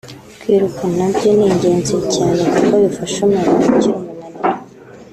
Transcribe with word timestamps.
Kwiruka 0.41 0.83
nabyo 0.95 1.29
ni 1.37 1.43
ingezi 1.49 1.97
cyane 2.13 2.41
kuko 2.53 2.73
bifasha 2.83 3.17
umuntu 3.27 3.49
gukira 3.55 3.89
umunariro 3.97 4.41